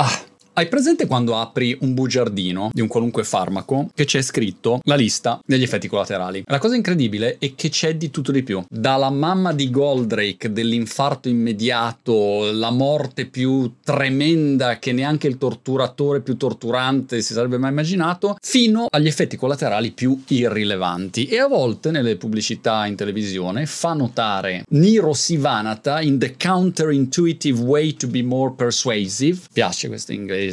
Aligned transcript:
아, 0.00 0.29
hai 0.60 0.68
presente 0.68 1.06
quando 1.06 1.38
apri 1.38 1.74
un 1.80 1.94
bugiardino 1.94 2.68
di 2.70 2.82
un 2.82 2.86
qualunque 2.86 3.24
farmaco 3.24 3.88
che 3.94 4.04
c'è 4.04 4.20
scritto 4.20 4.80
la 4.82 4.94
lista 4.94 5.40
degli 5.42 5.62
effetti 5.62 5.88
collaterali? 5.88 6.42
La 6.48 6.58
cosa 6.58 6.76
incredibile 6.76 7.38
è 7.38 7.54
che 7.54 7.70
c'è 7.70 7.96
di 7.96 8.10
tutto 8.10 8.30
di 8.30 8.42
più. 8.42 8.62
Dalla 8.68 9.08
mamma 9.08 9.54
di 9.54 9.70
Goldrake, 9.70 10.52
dell'infarto 10.52 11.30
immediato, 11.30 12.52
la 12.52 12.70
morte 12.70 13.24
più 13.24 13.76
tremenda 13.82 14.78
che 14.78 14.92
neanche 14.92 15.28
il 15.28 15.38
torturatore 15.38 16.20
più 16.20 16.36
torturante 16.36 17.22
si 17.22 17.32
sarebbe 17.32 17.56
mai 17.56 17.70
immaginato, 17.70 18.36
fino 18.38 18.86
agli 18.90 19.06
effetti 19.06 19.38
collaterali 19.38 19.92
più 19.92 20.22
irrilevanti. 20.28 21.24
E 21.24 21.38
a 21.38 21.48
volte 21.48 21.90
nelle 21.90 22.16
pubblicità 22.16 22.84
in 22.84 22.96
televisione 22.96 23.64
fa 23.64 23.94
notare 23.94 24.64
Niro 24.72 25.14
Sivanata 25.14 26.02
in 26.02 26.18
the 26.18 26.36
counterintuitive 26.36 27.60
way 27.60 27.94
to 27.94 28.08
be 28.08 28.22
more 28.22 28.52
persuasive. 28.54 29.40
Piace 29.50 29.88
questo 29.88 30.12
inglese 30.12 30.48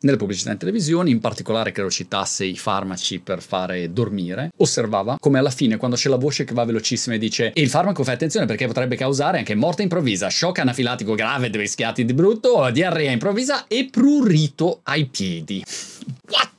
nelle 0.00 0.16
pubblicità 0.16 0.52
in 0.52 0.58
televisione, 0.58 1.10
in 1.10 1.20
particolare 1.20 1.72
credo 1.72 1.90
citasse 1.90 2.44
i 2.44 2.56
farmaci 2.56 3.18
per 3.18 3.42
fare 3.42 3.92
dormire, 3.92 4.52
osservava 4.58 5.16
come 5.18 5.38
alla 5.38 5.50
fine 5.50 5.76
quando 5.76 5.96
c'è 5.96 6.08
la 6.08 6.16
voce 6.16 6.44
che 6.44 6.54
va 6.54 6.64
velocissima 6.64 7.16
e 7.16 7.18
dice 7.18 7.50
il 7.54 7.68
farmaco 7.68 8.04
fai 8.04 8.14
attenzione 8.14 8.46
perché 8.46 8.66
potrebbe 8.66 8.96
causare 8.96 9.38
anche 9.38 9.54
morte 9.54 9.82
improvvisa, 9.82 10.30
shock 10.30 10.60
anafilatico 10.60 11.14
grave 11.14 11.50
dei 11.50 11.60
rischiati 11.60 12.04
di 12.04 12.14
brutto, 12.14 12.70
diarrea 12.70 13.10
improvvisa 13.10 13.66
e 13.66 13.88
prurito 13.90 14.80
ai 14.84 15.06
piedi. 15.06 15.64
What? 16.30 16.54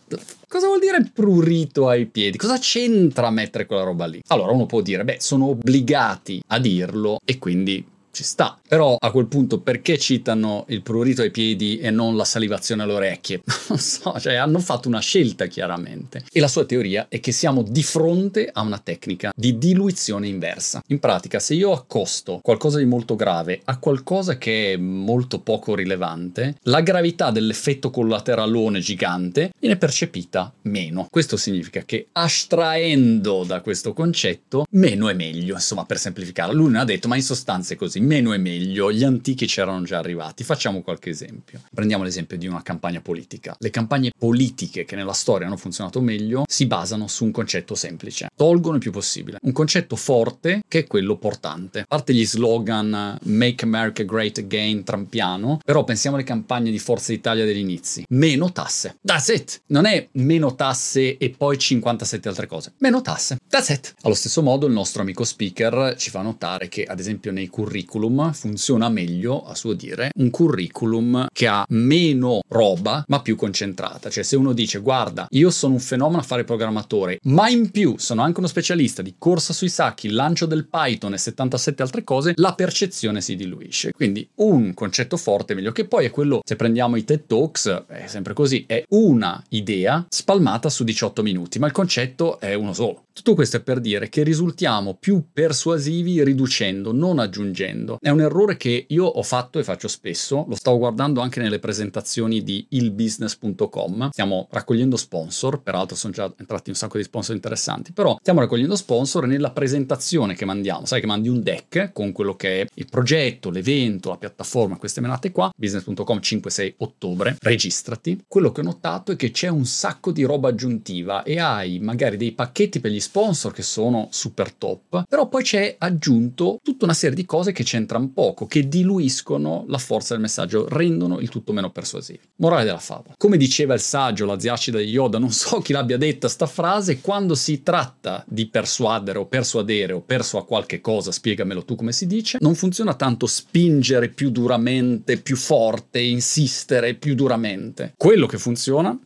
Cosa 0.47 0.67
vuol 0.67 0.79
dire 0.79 1.09
prurito 1.13 1.89
ai 1.89 2.05
piedi? 2.05 2.37
Cosa 2.37 2.57
c'entra 2.57 3.29
mettere 3.29 3.65
quella 3.65 3.83
roba 3.83 4.05
lì? 4.05 4.21
Allora 4.27 4.53
uno 4.53 4.65
può 4.65 4.81
dire, 4.81 5.03
beh, 5.03 5.17
sono 5.19 5.49
obbligati 5.49 6.41
a 6.47 6.59
dirlo 6.59 7.19
e 7.25 7.37
quindi 7.37 7.85
ci 8.17 8.23
sta. 8.23 8.59
Però 8.67 8.97
a 8.99 9.11
quel 9.11 9.27
punto 9.27 9.59
perché 9.59 9.99
citano 9.99 10.65
il 10.69 10.81
prurito 10.81 11.21
ai 11.21 11.29
piedi 11.29 11.77
e 11.77 11.91
non 11.91 12.15
la 12.15 12.25
salivazione 12.25 12.81
alle 12.83 12.93
orecchie? 12.93 13.41
Non 13.67 13.79
so, 13.79 14.17
cioè 14.17 14.35
hanno 14.35 14.59
fatto 14.59 14.87
una 14.87 15.01
scelta 15.01 15.45
chiaramente. 15.47 16.23
E 16.31 16.39
la 16.39 16.47
sua 16.47 16.63
teoria 16.63 17.07
è 17.09 17.19
che 17.19 17.33
siamo 17.33 17.63
di 17.63 17.83
fronte 17.83 18.49
a 18.51 18.61
una 18.61 18.79
tecnica 18.79 19.33
di 19.35 19.57
diluizione 19.57 20.27
inversa. 20.27 20.81
In 20.87 20.99
pratica, 20.99 21.39
se 21.39 21.53
io 21.53 21.73
accosto 21.73 22.39
qualcosa 22.41 22.77
di 22.77 22.85
molto 22.85 23.15
grave 23.15 23.59
a 23.65 23.77
qualcosa 23.77 24.37
che 24.37 24.73
è 24.73 24.77
molto 24.77 25.39
poco 25.39 25.75
rilevante, 25.75 26.55
la 26.63 26.79
gravità 26.79 27.29
dell'effetto 27.29 27.89
collateralone 27.89 28.79
gigante 28.79 29.51
viene 29.59 29.75
percepita 29.75 30.51
meno. 30.63 31.07
Questo 31.09 31.35
significa 31.35 31.81
che 31.81 32.07
astraendo 32.13 33.43
da 33.43 33.59
questo 33.59 33.91
concetto, 33.91 34.65
meno 34.71 35.09
è 35.09 35.13
meglio, 35.13 35.55
insomma, 35.55 35.85
per 35.85 35.99
semplificare. 35.99 36.53
Lui 36.53 36.71
non 36.71 36.81
ha 36.81 36.85
detto, 36.85 37.09
ma 37.09 37.17
in 37.17 37.23
sostanza 37.23 37.73
è 37.73 37.77
così, 37.77 37.99
meno 38.07 38.31
è 38.31 38.37
meglio, 38.37 38.91
gli 38.91 39.03
antichi 39.03 39.45
c'erano 39.45 39.83
già 39.83 39.97
arrivati. 39.99 40.45
Facciamo 40.45 40.81
qualche 40.81 41.09
esempio. 41.09 41.61
Prendiamo 41.73 42.03
l'esempio 42.03 42.37
di 42.37 42.47
una 42.47 42.63
campagna 42.63 43.01
politica. 43.01 43.55
Le 43.59 43.69
campagne 43.69 44.11
politiche 44.17 44.85
che 44.85 44.95
nella 44.95 45.11
storia 45.11 45.45
hanno 45.45 45.57
funzionato 45.57 45.99
meglio 45.99 46.45
si 46.47 46.65
basano 46.65 47.07
su 47.07 47.25
un 47.25 47.31
concetto 47.31 47.75
semplice. 47.75 48.29
Tolgono 48.33 48.75
il 48.75 48.81
più 48.81 48.91
possibile. 48.91 49.39
Un 49.41 49.51
concetto 49.51 49.97
forte 49.97 50.63
che 50.67 50.79
è 50.79 50.87
quello 50.87 51.17
portante. 51.17 51.81
A 51.81 51.85
parte 51.85 52.13
gli 52.13 52.25
slogan 52.25 53.17
Make 53.23 53.65
America 53.65 54.03
Great 54.03 54.37
Again 54.37 54.83
trampiano, 54.85 55.59
però 55.63 55.83
pensiamo 55.83 56.15
alle 56.15 56.25
campagne 56.25 56.71
di 56.71 56.79
Forza 56.79 57.11
Italia 57.11 57.43
degli 57.43 57.59
inizi. 57.59 58.05
Meno 58.09 58.51
tasse. 58.53 58.97
That's 59.01 59.27
it. 59.27 59.61
Non 59.67 59.85
è 59.85 60.07
meno 60.13 60.55
tasse 60.55 61.17
e 61.17 61.29
poi 61.31 61.57
57 61.57 62.29
altre 62.29 62.47
cose. 62.47 62.73
Meno 62.77 63.01
tasse. 63.01 63.37
That's 63.49 63.69
it. 63.69 63.95
Allo 64.03 64.15
stesso 64.15 64.41
modo 64.41 64.65
il 64.65 64.73
nostro 64.73 65.01
amico 65.01 65.25
speaker 65.25 65.95
ci 65.97 66.09
fa 66.09 66.21
notare 66.21 66.69
che 66.69 66.85
ad 66.85 66.99
esempio 66.99 67.33
nei 67.33 67.47
curriculum 67.47 67.95
funziona 68.33 68.89
meglio, 68.89 69.45
a 69.45 69.55
suo 69.55 69.73
dire, 69.73 70.11
un 70.17 70.29
curriculum 70.29 71.27
che 71.31 71.47
ha 71.47 71.65
meno 71.69 72.41
roba 72.49 73.03
ma 73.07 73.21
più 73.21 73.35
concentrata. 73.35 74.09
Cioè 74.09 74.23
se 74.23 74.35
uno 74.35 74.53
dice 74.53 74.79
guarda, 74.79 75.27
io 75.31 75.49
sono 75.49 75.73
un 75.73 75.79
fenomeno 75.79 76.19
a 76.19 76.23
fare 76.23 76.43
programmatore, 76.43 77.19
ma 77.23 77.49
in 77.49 77.71
più 77.71 77.95
sono 77.97 78.21
anche 78.21 78.39
uno 78.39 78.47
specialista 78.47 79.01
di 79.01 79.15
corsa 79.17 79.53
sui 79.53 79.69
sacchi, 79.69 80.09
lancio 80.09 80.45
del 80.45 80.67
Python 80.67 81.13
e 81.13 81.17
77 81.17 81.81
altre 81.81 82.03
cose, 82.03 82.33
la 82.35 82.53
percezione 82.53 83.21
si 83.21 83.35
diluisce. 83.35 83.91
Quindi 83.91 84.27
un 84.35 84.73
concetto 84.73 85.17
forte 85.17 85.53
meglio 85.53 85.71
che 85.71 85.85
poi 85.85 86.05
è 86.05 86.09
quello, 86.09 86.41
se 86.43 86.55
prendiamo 86.55 86.95
i 86.95 87.03
TED 87.03 87.25
Talks, 87.27 87.85
è 87.87 88.07
sempre 88.07 88.33
così, 88.33 88.65
è 88.67 88.83
una 88.89 89.43
idea 89.49 90.05
spalmata 90.09 90.69
su 90.69 90.83
18 90.83 91.21
minuti, 91.21 91.59
ma 91.59 91.67
il 91.67 91.73
concetto 91.73 92.39
è 92.39 92.53
uno 92.53 92.73
solo. 92.73 93.05
Tutto 93.13 93.33
questo 93.33 93.57
è 93.57 93.61
per 93.61 93.79
dire 93.79 94.09
che 94.09 94.21
risultiamo 94.21 94.93
più 94.93 95.23
persuasivi 95.33 96.23
riducendo, 96.23 96.91
non 96.93 97.17
aggiungendo. 97.17 97.76
È 97.99 98.09
un 98.09 98.21
errore 98.21 98.57
che 98.57 98.85
io 98.87 99.05
ho 99.05 99.23
fatto 99.23 99.59
e 99.59 99.63
faccio 99.63 99.87
spesso, 99.87 100.45
lo 100.47 100.55
stavo 100.55 100.77
guardando 100.77 101.21
anche 101.21 101.39
nelle 101.39 101.59
presentazioni 101.59 102.43
di 102.43 102.65
ilbusiness.com. 102.69 104.09
Stiamo 104.11 104.47
raccogliendo 104.49 104.97
sponsor, 104.97 105.61
peraltro 105.61 105.95
sono 105.95 106.13
già 106.13 106.31
entrati 106.37 106.69
un 106.69 106.75
sacco 106.75 106.97
di 106.97 107.03
sponsor 107.03 107.35
interessanti, 107.35 107.91
però 107.91 108.17
stiamo 108.19 108.39
raccogliendo 108.39 108.75
sponsor 108.75 109.27
nella 109.27 109.51
presentazione 109.51 110.35
che 110.35 110.45
mandiamo. 110.45 110.85
Sai 110.85 110.99
che 110.99 111.07
mandi 111.07 111.29
un 111.29 111.41
deck 111.41 111.91
con 111.93 112.11
quello 112.11 112.35
che 112.35 112.61
è 112.61 112.67
il 112.73 112.87
progetto, 112.89 113.49
l'evento, 113.49 114.09
la 114.09 114.17
piattaforma, 114.17 114.77
queste 114.77 115.01
menate 115.01 115.31
qua, 115.31 115.51
business.com 115.55 116.17
5-6 116.17 116.73
ottobre, 116.77 117.37
registrati. 117.39 118.23
Quello 118.27 118.51
che 118.51 118.61
ho 118.61 118.63
notato 118.63 119.11
è 119.11 119.15
che 119.15 119.31
c'è 119.31 119.47
un 119.47 119.65
sacco 119.65 120.11
di 120.11 120.23
roba 120.23 120.49
aggiuntiva 120.49 121.23
e 121.23 121.39
hai 121.39 121.79
magari 121.79 122.17
dei 122.17 122.31
pacchetti 122.31 122.79
per 122.79 122.91
gli 122.91 122.99
sponsor 122.99 123.53
che 123.53 123.63
sono 123.63 124.07
super 124.11 124.51
top, 124.51 125.03
però 125.07 125.27
poi 125.27 125.43
c'è 125.43 125.75
aggiunto 125.77 126.59
tutta 126.63 126.85
una 126.85 126.93
serie 126.93 127.15
di 127.15 127.25
cose 127.25 127.51
che 127.51 127.63
c'entrano 127.67 128.09
poco, 128.13 128.47
che 128.47 128.67
diluiscono 128.67 129.65
la 129.67 129.77
forza 129.77 130.13
del 130.13 130.21
messaggio, 130.21 130.67
rendono 130.69 131.19
il 131.19 131.29
tutto 131.29 131.51
meno 131.51 131.69
persuasivo. 131.69 132.19
Morale 132.37 132.63
della 132.63 132.79
favola. 132.79 133.15
Come 133.17 133.37
diceva 133.37 133.73
il 133.73 133.81
saggio, 133.81 134.25
la 134.25 134.39
ziacida 134.39 134.77
di 134.77 134.85
Yoda, 134.85 135.19
non 135.19 135.31
so 135.31 135.59
chi 135.59 135.73
l'abbia 135.73 135.97
detta 135.97 136.29
sta 136.29 136.45
frase, 136.45 137.01
quando 137.01 137.35
si 137.35 137.61
tratta 137.61 138.23
di 138.27 138.47
persuadere 138.47 139.19
o 139.19 139.25
persuadere 139.25 139.93
o 139.93 140.01
persua 140.01 140.45
qualche 140.45 140.79
cosa, 140.79 141.11
spiegamelo 141.11 141.65
tu 141.65 141.75
come 141.75 141.91
si 141.91 142.07
dice, 142.07 142.37
non 142.39 142.55
funziona 142.55 142.93
tanto 142.93 143.27
spingere 143.27 144.09
più 144.09 144.29
duramente, 144.31 145.17
più 145.17 145.35
forte, 145.35 145.99
insistere 145.99 146.93
più 146.93 147.15
duramente. 147.15 147.93
Quello 147.97 148.25
che 148.27 148.37
funziona 148.37 148.97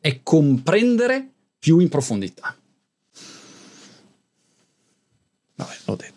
è 0.00 0.20
comprendere 0.22 1.28
più 1.58 1.78
in 1.78 1.88
profondità. 1.88 2.56
Vabbè, 5.54 5.74
l'ho 5.84 5.96
detto. 5.96 6.11